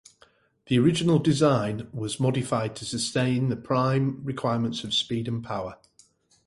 [0.65, 5.77] The original design was modified to sustain the prime requirements of speed and firepower.